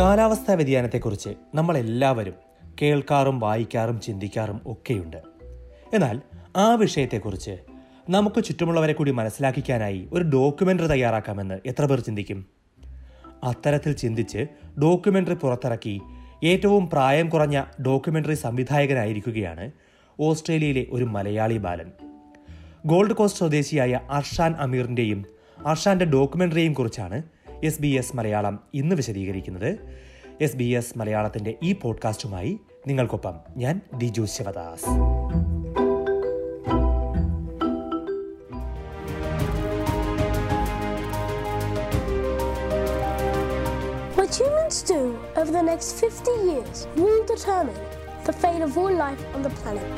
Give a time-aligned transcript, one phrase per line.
[0.00, 2.34] കാലാവസ്ഥാ വ്യതിയാനത്തെക്കുറിച്ച് നമ്മളെല്ലാവരും
[2.82, 5.16] കേൾക്കാറും വായിക്കാറും ചിന്തിക്കാറും ഒക്കെയുണ്ട്.
[5.94, 6.20] എന്നാൽ
[6.56, 7.58] ആ വിഷയത്തെക്കുറിച്ച്
[8.10, 12.46] നമുക്ക് ചുറ്റുമുള്ളവരെ കൂടി മനസ്സിലാക്കിക്കാനായി ഒരു ഡോക്യുമെന്ററി തയ്യാറാക്കാമെന്ന് എത്ര പേർ ചിന്തിക്കും?
[13.44, 14.46] അത്തരത്തിൽ ചിന്തിച്ച്
[14.82, 16.00] ഡോക്യുമെന്ററി പുറത്തിറക്കി
[16.44, 19.70] ഏറ്റവും പ്രായം കുറഞ്ഞ ഡോക്യുമെന്ററി സംവിധായകനായിരിക്കുകയാണ്
[20.20, 21.90] ഓസ്ട്രേലിയയിലെ ഒരു മലയാളി ബാലൻ.
[22.86, 25.24] ഗോൾഡ് കോസ്റ്റ് സ്വദേശിയായ അർഷാൻ അമീറിന്റെയും
[25.66, 27.22] അർഷാന്റെ ഡോക്യുമെന്ററിയെയും കുറിച്ചാണ്
[27.64, 29.70] എസ് ബി എസ് മലയാളം ഇന്ന് വിശദീകരിക്കുന്നത്
[30.40, 32.52] എസ് ബി എസ് മലയാളത്തിന്റെ ഈ പോഡ്കാസ്റ്റുമായി
[32.86, 34.90] നിങ്ങൾക്കൊപ്പം ഞാൻ Diju Sivadas
[44.16, 44.98] What humans do
[45.36, 47.80] over the next 50 years will determine
[48.24, 49.88] the fate of all life on the planet.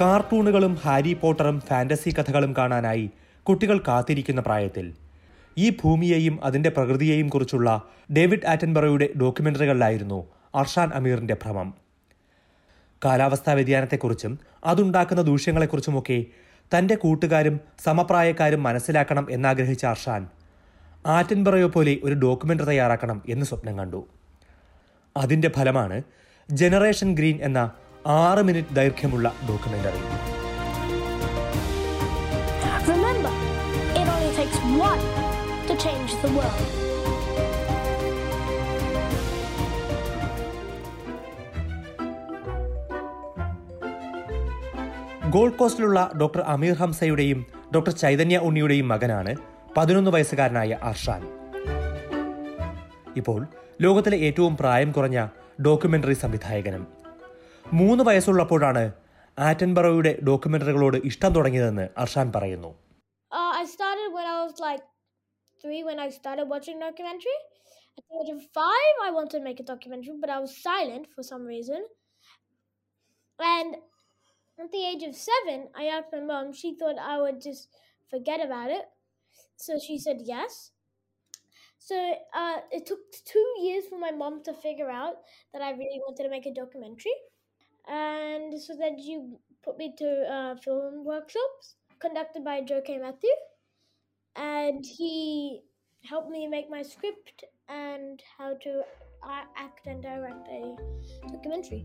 [0.00, 3.04] കാർട്ടൂണുകളും ഹാരി പോട്ടറും ഫാന്റസി കഥകളും കാണാനായി
[3.48, 4.94] കുട്ടികൾ കാത്തിരിക്കുന്ന പ്രായത്തിൽ.
[5.58, 7.82] ഈ ഭൂമിയെയും അതിന്റെ പ്രകൃതിയെയും കുറിച്ചുള്ള
[8.16, 11.74] ഡേവിഡ് ആറ്റൻബറോയുടെ ഡോക്യുമെന്ററികളിലായിരുന്നു അർഷാൻ അമീറിന്റെ ഭ്രമം.
[13.04, 16.24] കാലാവസ്ഥാ വ്യതിയാനത്തെക്കുറിച്ചും അതുണ്ടാക്കുന്ന ദൂഷ്യങ്ങളെക്കുറിച്ചുമൊക്കെ
[16.78, 20.28] തന്റെ കൂട്ടുകാരും സമപ്രായക്കാരും മനസ്സിലാക്കണം എന്നാഗ്രഹിച്ച അർഷാൻ
[21.06, 24.06] ആറ്റൻബറയോ പോലെ ഒരു ഡോക്യുമെന്ററി തയ്യാറാക്കണം എന്ന് സ്വപ്നം കണ്ടു.
[25.16, 26.02] അതിന്റെ ഫലമാണ്
[26.50, 27.72] ജനറേഷൻ ഗ്രീൻ എന്ന
[28.06, 30.41] ആറ് മിനിറ്റ് ദൈർഘ്യമുള്ള documentary.
[34.62, 35.00] One
[35.68, 36.68] to change the world.
[45.30, 49.34] Gold കോസ്റ്റിലുള്ള doctor Ameer ഹംസയുടെയും ഡോക്ടർ ചൈതന്യ ഉണ്ണിയുടെയും മകനാണ്
[49.76, 51.22] പതിനൊന്ന് വയസ്സുകാരനായ അർഷാൻ.
[53.16, 53.46] ഇപ്പോൾ
[53.80, 55.26] ലോകത്തിലെ ഏറ്റവും പ്രായം കുറഞ്ഞ
[55.66, 56.86] ഡോക്യുമെന്ററി സംവിധായകനും.
[57.72, 58.92] മൂന്ന് വയസ്സുള്ളപ്പോഴാണ്
[59.38, 62.81] ആറ്റൻബറോയുടെ ഡോക്യുമെന്ററികളോട് ഇഷ്ടം തുടങ്ങിയതെന്ന് അർഷാൻ പറയുന്നു.
[63.62, 64.80] I started when I was like
[65.60, 67.38] three when I started watching documentary.
[67.96, 71.06] At the age of five, I wanted to make a documentary, but I was silent
[71.14, 71.84] for some reason.
[73.38, 73.76] And
[74.58, 76.52] at the age of seven, I asked my mom.
[76.52, 77.68] She thought I would just
[78.10, 78.82] forget about it,
[79.54, 80.72] so she said yes.
[81.78, 81.94] So
[82.34, 85.18] uh, it took two years for my mom to figure out
[85.52, 87.14] that I really wanted to make a documentary,
[87.86, 89.20] and so then she
[89.62, 92.98] put me to uh, film workshops conducted by Joe K.
[92.98, 93.30] Matthew,
[94.36, 95.62] and he
[96.04, 98.70] helped me make my script and how to
[99.24, 100.62] uh, act and direct a
[101.28, 101.82] documentary.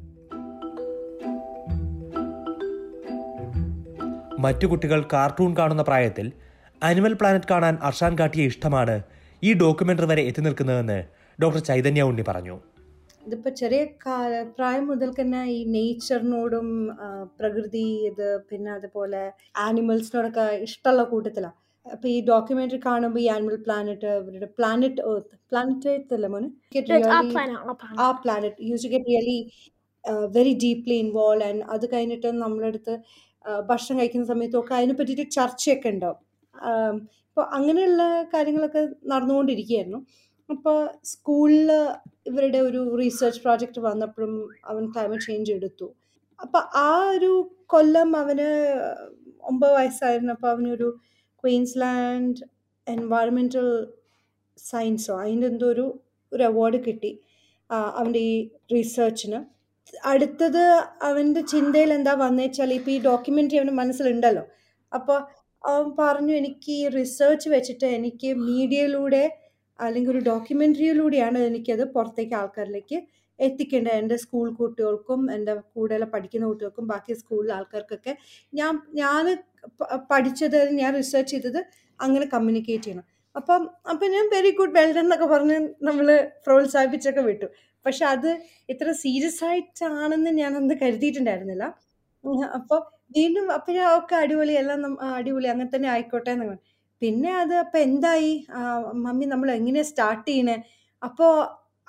[4.39, 6.27] മറ്റു കുട്ടികൾ cartoon കാണുന്ന പ്രായത്തിൽ
[6.81, 8.95] animal planet കാണാൻ അർഷാൻ കാട്ടിയ ഇഷ്ടമാണ്
[9.43, 10.97] ഈ documentary വരെ എത്തി നിൽക്കുന്നതെന്ന്
[11.39, 12.55] ഡോക്ടർ ചൈതന്യ ഉണ്ണി പറഞ്ഞു
[13.23, 16.67] ഇതിപ്പോൾ ചെറിയ കാല പ്രായം മുതൽ തന്നെ ഈ നേച്ചറിനോടും
[17.39, 19.23] പ്രകൃതി ഇത് പിന്നെ അതുപോലെ
[19.65, 21.57] ആനിമൽസിനോടൊക്കെ ഇഷ്ടമുള്ള കൂട്ടത്തിലാണ്
[21.93, 26.49] അപ്പോൾ ഈ ഡോക്യുമെന്ററി കാണുമ്പോൾ ഈ ആനിമൽ പ്ലാനറ്റ് അവരുടെ പ്ലാനറ്റ് എർത്ത് പ്ലാനറ്റ് അല്ലേ മോനെ.
[28.05, 29.39] ആ planet use to get really
[30.37, 32.27] very deeply involve and അത് കഴിഞ്ഞിട്ട്
[32.71, 32.95] അടുത്ത്
[33.69, 36.19] ഭക്ഷണം കഴിക്കുന്ന സമയത്തൊക്കെ അതിനെ പറ്റിയിട്ട് ചർച്ചയൊക്കെ ഉണ്ടാവും
[37.29, 38.81] അപ്പോൾ അങ്ങനെയുള്ള കാര്യങ്ങളൊക്കെ
[39.11, 39.99] നടന്നുകൊണ്ടിരിക്കുകയായിരുന്നു.
[40.49, 40.77] അപ്പോൾ
[41.11, 41.69] സ്കൂളിൽ
[42.29, 44.33] ഇവരുടെ ഒരു റീസെർച്ച് പ്രോജക്റ്റ് വന്നപ്പോഴും
[44.71, 45.87] അവൻ ക്ലൈമറ്റ് ചേഞ്ച് എടുത്തു.
[46.39, 47.31] അപ്പോൾ ആ ഒരു
[47.73, 48.47] കൊല്ലം അവന്
[49.51, 50.87] ഒമ്പത് വയസ്സായിരുന്നപ്പോൾ അവനൊരു
[51.43, 52.41] ക്വീൻസ്ലാൻഡ്
[52.87, 53.69] എൻവയറമെന്റൽ
[54.57, 55.85] സയൻസോ അതിന്റെ എന്തോ ഒരു
[56.31, 57.11] ഒരു അവാർഡ് കിട്ടി.
[57.99, 58.35] അവന്റെ ഈ
[58.73, 59.39] റീസേർച്ചിന്
[60.05, 60.63] അടുത്തത്
[61.09, 64.43] അവന്റെ ചിന്തയിൽ എന്താ വന്നേച്ചാൽ ഇപ്പോൾ ഈ ഡോക്യുമെന്ററി അവന്റെ മനസ്സിലുണ്ടല്ലോ.
[64.91, 65.19] അപ്പോൾ
[65.63, 69.23] അവൻ പറഞ്ഞു എനിക്ക് ഈ റിസർച്ച് വെച്ചിട്ട് എനിക്ക് മീഡിയയിലൂടെ
[69.79, 72.97] അല്ലെങ്കിൽ ഒരു ഡോക്യുമെന്ററിയിലൂടെയാണ് എനിക്കത് പുറത്തേക്ക് ആൾക്കാരിലേക്ക്
[73.39, 78.13] എത്തിക്കേണ്ടത് എന്റെ സ്കൂൾ കുട്ടികൾക്കും എന്റെ കൂടെയുള്ള പഠിക്കുന്ന കുട്ടികൾക്കും ബാക്കി സ്കൂളിലെ ആൾക്കാർക്കൊക്കെ
[78.59, 79.25] ഞാൻ ഞാൻ
[80.11, 81.59] പഠിച്ചത് ഞാൻ റിസർച്ച് ചെയ്തത്
[81.99, 83.05] അങ്ങനെ കമ്മ്യൂണിക്കേറ്റ് ചെയ്യണം.
[83.35, 86.07] അപ്പം അപ്പം ഞാൻ വെരി ഗുഡ് വെൽഡൺ എന്നൊക്കെ പറഞ്ഞ് നമ്മൾ
[86.45, 87.47] പ്രോത്സാഹിപ്പിച്ചൊക്കെ വിട്ടു.
[87.85, 88.29] പക്ഷെ അത്
[88.73, 91.65] ഇത്ര സീരിയസ് ആയിട്ടാണെന്ന് ഞാൻ അന്ന് കരുതിയിട്ടുണ്ടായിരുന്നില്ല
[92.57, 92.79] അപ്പോൾ
[93.17, 94.81] വീണ്ടും അപ്പം ഞാൻ ഒക്കെ അടിപൊളി എല്ലാം
[95.17, 96.63] അടിപൊളി അങ്ങനെ തന്നെ ആയിക്കോട്ടെ എന്ന് പറഞ്ഞു.
[97.01, 98.31] പിന്നെ അത് അപ്പം എന്തായി?
[99.05, 100.55] മമ്മി നമ്മൾ എങ്ങനെയാണ് സ്റ്റാർട്ട് ചെയ്യണേ?
[101.01, 101.33] അപ്പോൾ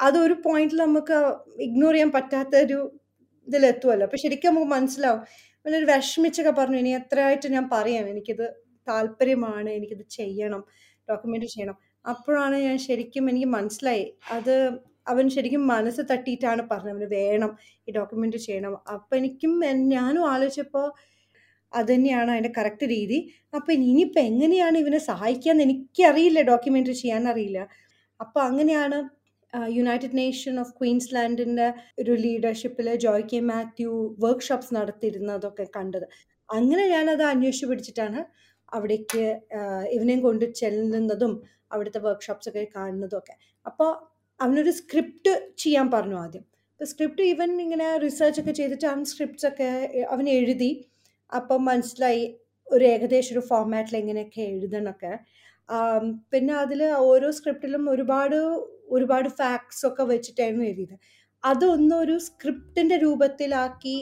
[0.01, 1.17] അതൊരു പോയിന്റിൽ നമുക്ക്
[1.61, 2.99] ഇഗ്നോർ ചെയ്യാൻ പറ്റാത്ത ഒരു
[3.47, 5.23] ഇതിലെത്തുമല്ലോ അപ്പൊ ശരിക്കും നമുക്ക് മനസ്സിലാവും.
[5.67, 8.09] ഒരു വിഷമിച്ചൊക്കെ പറഞ്ഞു ഇനി എത്രയായിട്ട് ഞാൻ പറയാം?
[8.09, 8.55] എനിക്കിത്
[8.89, 10.65] താല്പര്യമാണ് എനിക്കിത് ചെയ്യണം
[11.11, 11.77] ഡോക്യുമെന്റ് ചെയ്യണം.
[12.09, 14.13] അപ്പോഴാണ് ഞാൻ ശരിക്കും എനിക്ക് മനസ്സിലായി.
[14.31, 16.95] അത് അവൻ ശരിക്കും മനസ്സ് തട്ടിയിട്ടാണ് പറഞ്ഞത്.
[16.95, 17.57] അവന് വേണം
[17.89, 18.77] ഈ ഡോക്യുമെന്റ് ചെയ്യണം.
[18.89, 20.93] അപ്പം എനിക്കും ഞാനും ആലോചിച്ചപ്പോൾ
[21.73, 23.33] അത് തന്നെയാണ് അതിന്റെ കറക്റ്റ് രീതി.
[23.55, 27.69] അപ്പം ഇനിയിപ്പോൾ എങ്ങനെയാണ് ഇവനെ സഹായിക്കാന്ന് എനിക്കറിയില്ല ഡോക്യുമെന്ററി ചെയ്യാൻ അറിയില്ല
[28.21, 29.18] അപ്പോൾ അങ്ങനെയാണ്
[29.77, 31.67] യുണൈറ്റഡ് നേഷൻ ഓഫ് ക്വീൻസ്ലാൻഡിന്റെ
[32.01, 33.93] ഒരു ലീഡർഷിപ്പിൽ ജോയ് കെ മാത്യു
[34.25, 36.07] വർക്ക്ഷോപ്സ് നടത്തിയിരുന്നതൊക്കെ കണ്ടത്.
[36.49, 38.21] അങ്ങനെ ഞാനത് അന്വേഷിച്ച് പിടിച്ചിട്ടാണ്
[38.77, 39.25] അവിടേക്ക്
[39.97, 41.33] ഇവനെയും കൊണ്ട് ചെല്ലുന്നതും
[41.75, 43.35] അവിടുത്തെ വർക്ക്ഷോപ്സ് ഒക്കെ കാണുന്നതും ഒക്കെ
[43.67, 43.91] അപ്പോൾ
[44.41, 46.45] അവനൊരു സ്ക്രിപ്റ്റ് ചെയ്യാൻ പറഞ്ഞു ആദ്യം.
[46.73, 49.69] അപ്പോൾ സ്ക്രിപ്റ്റ് ഇവൻ ഇങ്ങനെ റിസർച്ച് ഒക്കെ ചെയ്തിട്ട് അവൻ സ്ക്രിപ്റ്റ്സ് ഒക്കെ
[50.15, 50.71] അവൻ എഴുതി.
[51.33, 52.23] അപ്പം മനസ്സിലായി
[52.69, 55.13] ഒരു ഏകദേശം ഒരു ഫോർമാറ്റിൽ എങ്ങനെയൊക്കെ എഴുതണമൊക്കെ
[56.31, 58.37] പിന്നെ അതിൽ ഓരോ സ്ക്രിപ്റ്റിലും ഒരുപാട്
[58.89, 60.97] ഒരുപാട് ഫാക്ട്സ് ഒക്കെ വെച്ചിട്ടായിരുന്നു എഴുതിയത്.
[61.45, 63.97] അതൊന്നൊരു ഒരു സ്ക്രിപ്റ്റിന്റെ രൂപത്തിലാക്കി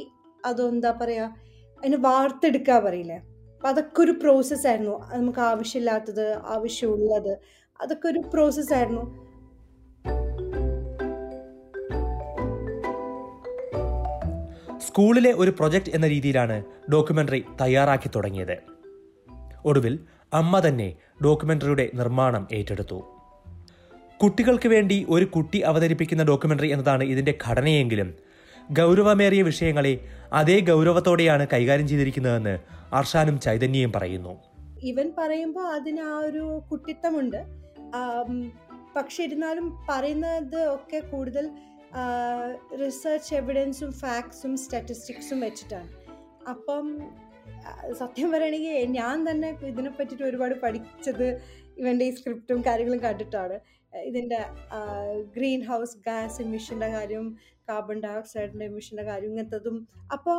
[0.44, 1.36] അതെന്താ പറയുക
[1.80, 3.18] അതിന് വാർത്തെടുക്കാൻ പറയില്ലേ?
[3.54, 7.32] അപ്പം അതൊക്കെ ഒരു പ്രോസസ്സായിരുന്നു നമുക്ക് ആവശ്യമില്ലാത്തത് ആവശ്യമുള്ളത്
[7.80, 8.74] അതൊക്കെ ഒരു പ്രോസസ്സ്
[14.96, 18.56] സ്കൂളിലെ ഒരു പ്രൊജക്ട് എന്ന രീതിയിലാണ് ഡോക്യുമെന്ററി തയ്യാറാക്കി തുടങ്ങിയത്.
[19.64, 19.98] ഒടുവിൽ
[20.34, 20.94] അമ്മ തന്നെ
[21.24, 23.04] ഡോക്യുമെന്ററിയുടെ നിർമ്മാണം ഏറ്റെടുത്തു.
[24.22, 28.14] കുട്ടികൾക്ക് വേണ്ടി ഒരു കുട്ടി അവതരിപ്പിക്കുന്ന ഡോക്യുമെന്ററി എന്നതാണ് ഇതിന്റെ ഘടനയെങ്കിലും
[28.70, 30.00] ഗൗരവമേറിയ വിഷയങ്ങളെ
[30.32, 32.58] അതേ ഗൗരവത്തോടെയാണ് കൈകാര്യം ചെയ്തിരിക്കുന്നതെന്ന്
[32.92, 34.38] അർഷാനും ചൈതന്യയും പറയുന്നു.
[34.82, 37.44] ഇവൻ പറയുമ്പോൾ അതിന് ആ ഒരു കുട്ടിത്തമുണ്ട്.
[38.96, 41.50] പക്ഷെ ഇരുന്നാലും പറയുന്നത് ഒക്കെ കൂടുതൽ
[42.82, 45.90] റിസർച്ച് എവിഡൻസും ഫാക്ട്സും സ്റ്റാറ്റിസ്റ്റിക്സും വെച്ചിട്ടാണ്.
[46.48, 46.86] അപ്പം
[47.92, 51.26] സത്യം പറയുകയാണെങ്കിൽ ഞാൻ തന്നെ ഇതിനെ പറ്റിയിട്ട് ഒരുപാട് പഠിച്ചത്
[51.78, 53.56] ഇവന്റെ ഈ സ്ക്രിപ്റ്റും കാര്യങ്ങളും കണ്ടിട്ടാണ്.
[54.04, 54.38] ഇതിന്റെ
[55.36, 57.26] ഗ്രീൻ ഹൗസ് ഗ്യാസ് എമിഷന്റെ കാര്യം
[57.68, 59.88] കാർബൺ ഡൈ ഓക്സൈഡിന്റെ എമിഷന്റെ കാര്യം ഇങ്ങനത്തതും.
[60.12, 60.38] അപ്പോൾ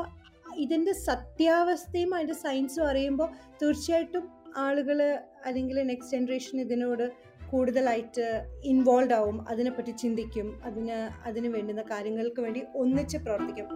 [0.57, 3.29] ഇതിന്റെ സത്യാവസ്ഥയും അതിന്റെ സയൻസും അറിയുമ്പോൾ
[3.61, 4.25] തീർച്ചയായിട്ടും
[4.57, 4.99] ആളുകൾ
[5.45, 7.03] അല്ലെങ്കിൽ നെക്സ്റ്റ് ജനറേഷൻ ഇതിനോട്
[7.49, 13.67] കൂടുതലായിട്ട് ഇൻവോൾവ് ആവും അതിനെപ്പറ്റി ചിന്തിക്കും അതിന് അതിന് വേണ്ടുന്ന കാര്യങ്ങൾക്ക് വേണ്ടി ഒന്നിച്ച് പ്രവർത്തിക്കും.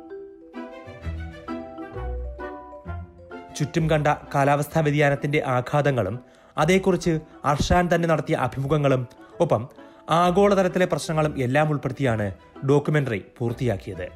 [3.56, 6.20] ചുറ്റും കണ്ട കാലാവസ്ഥാ വ്യതിയാനത്തിന്റെ ആഘാതങ്ങളും
[6.58, 9.08] അതേക്കുറിച്ച് അർഷാൻ തന്നെ നടത്തിയ അഭിമുഖങ്ങളും
[9.40, 9.70] ഒപ്പം
[10.10, 12.34] ആഗോളതലത്തിലെ പ്രശ്നങ്ങളും എല്ലാം ഉൾപ്പെടുത്തിയാണ്
[12.70, 14.08] ഡോക്യുമെന്ററി പൂർത്തിയാക്കിയത്.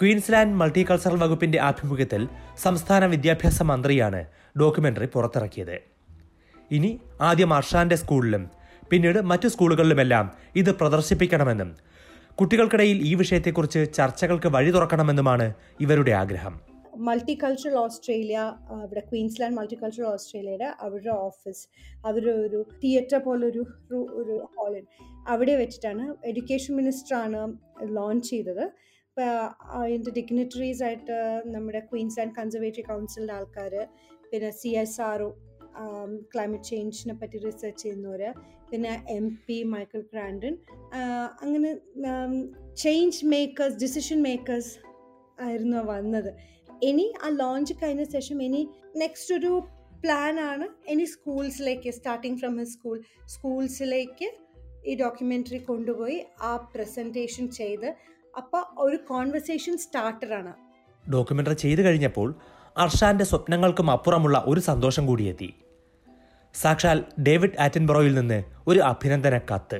[0.00, 4.26] ക്വീൻസ്ലാൻഡ് മൾട്ടികൾച്ചറൽ വകുപ്പിന്റെ ആഭിമുഖ്യത്തിൽ സംസ്ഥാന വിദ്യാഭ്യാസ മന്ത്രിയാണ്
[4.60, 5.80] ഡോക്യുമെന്ററി പുറത്തിറക്കിയത്.
[6.70, 8.50] ഇനി ആദ്യം അർഷാന്റെ സ്കൂളിലും
[8.90, 11.76] പിന്നീട് മറ്റു സ്കൂളുകളിലുമെല്ലാം ഇത് പ്രദർശിപ്പിക്കണമെന്നും
[12.34, 16.60] കുട്ടികൾക്കിടയിൽ ഈ വിഷയത്തെക്കുറിച്ച് ചർച്ചകൾക്ക് വഴി തുറക്കണമെന്നുമാണ് ഇവരുടെ ആഗ്രഹം.
[16.96, 18.54] മൾട്ടി കൾച്ചറൽ ഓസ്ട്രേലിയ
[18.84, 21.68] ഇവിടെ ക്വീൻസ്ലാൻഡ് മൾട്ടി കൾച്ചറൽ ഓസ്ട്രേലിയയുടെ അവരുടെ ഓഫീസ്
[22.06, 24.84] അവർ ഒരു തിയേറ്റർ പോലൊരു ഒരു- ഹാളിൽ.
[25.28, 28.60] അവിടെ വെച്ചിട്ടാണ് എഡ്യൂക്കേഷൻ മിനിസ്റ്ററാണ് ലോഞ്ച് ചെയ്തത്.
[28.60, 29.22] അപ്പോൾ
[29.70, 33.88] അതിന്റെ ഡിഗ്നിറ്ററീസ് ആയിട്ട് നമ്മുടെ ക്വീൻസ്ലാൻഡ് കൺസർവേറ്ററി കൗൺസിലിന്റെ ആൾക്കാർ
[34.32, 35.32] പിന്നെ സി എസ് ആർ
[36.34, 38.34] ക്ലൈമറ്റ് ചേഞ്ചിനെ പറ്റി റിസർച്ച് ചെയ്യുന്നവർ
[38.70, 40.54] പിന്നെ എം പി മൈക്കിൾ ക്രാൻഡൻ
[41.42, 41.70] അങ്ങനെ
[42.82, 44.72] ചേഞ്ച് മേക്കേഴ്സ് ഡിസിഷൻ മേക്കേഴ്സ്
[45.46, 46.30] ആയിരുന്നു വന്നത്.
[46.88, 48.62] ഇനി ആ ലോഞ്ച് കഴിഞ്ഞ ശേഷം ഇനി
[49.02, 49.52] നെക്സ്റ്റ് ഒരു
[50.04, 52.96] പ്ലാൻ ആണ് ഇനി സ്കൂൾസിലേക്ക് സ്റ്റാർട്ടിങ് ഫ്രം ഹിസ് സ്കൂൾ
[53.34, 54.28] സ്കൂൾസിലേക്ക്
[54.90, 56.18] ഈ ഡോക്യുമെന്ററി കൊണ്ടുപോയി
[56.48, 57.88] ആ പ്രസന്റേഷൻ ചെയ്ത്.
[58.40, 60.52] അപ്പോൾ ഒരു കോൺവെർസേഷൻ സ്റ്റാർട്ടറാണ്
[61.06, 62.28] ഡോക്യുമെന്ററി ചെയ്തു കഴിഞ്ഞപ്പോൾ
[62.84, 65.48] അർഷാന്റെ സ്വപ്നങ്ങൾക്കും അപ്പുറമുള്ള ഒരു സന്തോഷം കൂടിയെത്തി
[66.62, 66.98] സാക്ഷാൽ
[67.28, 69.78] ഡേവിഡ് ആറ്റൻബറോയിൽ നിന്ന് ഒരു അഭിനന്ദന കത്ത്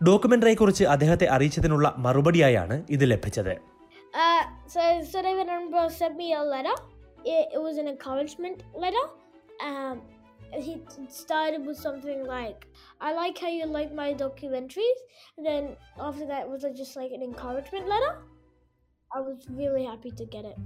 [0.00, 3.54] ഡോക്യുമെന്ററിയെക്കുറിച്ച് അദ്ദേഹത്തെ അറിയിച്ചതിനുള്ള മറുപടിയായാണ് ഇത് ലഭിച്ചത്
[4.14, 4.80] Uh, so,
[5.10, 6.74] so David Attenborough sent me a letter.
[7.24, 9.02] It, it was an encouragement letter.
[9.60, 9.96] Um,
[10.56, 10.74] he
[11.10, 12.60] started with something like,
[13.00, 15.00] "I like how you like my documentaries,"
[15.36, 15.64] and then
[16.00, 18.12] after that was just like an encouragement letter.
[19.10, 20.58] I was really happy to get it.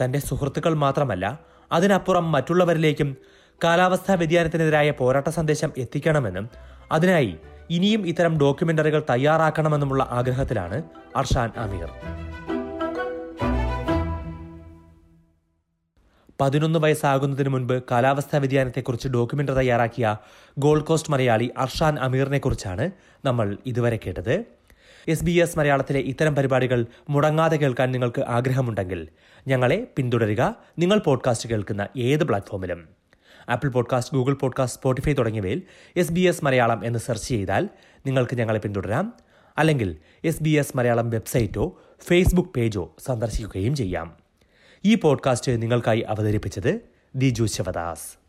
[0.00, 1.40] തന്റെ സുഹൃത്തുക്കൾ മാത്രമല്ല
[1.72, 3.16] അതിനപ്പുറം മറ്റുള്ളവരിലേക്കും
[3.64, 6.48] കാലാവസ്ഥാ വ്യതിയാനത്തിനെതിരായ പോരാട്ട സന്ദേശം എത്തിക്കണമെന്നും
[6.92, 7.36] അതിനായി
[7.70, 10.82] ഇനിയും ഇത്തരം ഡോക്യുമെന്ററികൾ തയ്യാറാക്കണമെന്നുമുള്ള ആഗ്രഹത്തിലാണ്
[11.16, 11.90] അർഷാൻ അമീർ.
[16.40, 20.16] പതിനൊന്ന് വയസ്സാകുന്നതിന് മുൻപ് കാലാവസ്ഥാ വ്യതിയാനത്തെക്കുറിച്ച് ഡോക്യുമെന്ററി തയ്യാറാക്കിയ
[20.58, 22.90] ഗോൾഡ് കോസ്റ്റ് മലയാളി അർഷാൻ അമീറിനെക്കുറിച്ചാണ്
[23.24, 24.44] നമ്മൾ ഇതുവരെ കേട്ടത്.
[25.08, 29.08] എസ് ബി എസ് മലയാളത്തിലെ ഇത്തരം പരിപാടികൾ മുടങ്ങാതെ കേൾക്കാൻ നിങ്ങൾക്ക് ആഗ്രഹമുണ്ടെങ്കിൽ
[29.48, 30.54] ഞങ്ങളെ പിന്തുടരുക.
[30.78, 32.88] നിങ്ങൾ പോഡ്കാസ്റ്റ് കേൾക്കുന്ന ഏത് പ്ലാറ്റ്ഫോമിലും
[33.48, 35.62] Apple podcast Google podcast Spotify തുടങ്ങിയവയിൽ
[35.96, 37.68] എസ് ബി എസ് മലയാളം എന്ന് സെർച്ച് ചെയ്താൽ
[38.06, 39.14] നിങ്ങൾക്ക് ഞങ്ങളെ പിന്തുടരാം.
[39.58, 44.16] അല്ലെങ്കിൽ എസ് ബി എസ് മലയാളം വെബ്സൈറ്റോ ഫേസ്ബുക്ക് പേജോ സന്ദർശിക്കുകയും ചെയ്യാം.
[44.84, 46.80] ഈ പോഡ്കാസ്റ്റ് നിങ്ങൾക്കായി അവതരിപ്പിച്ചത്
[47.16, 48.21] ദിജു ശിവദാസ്.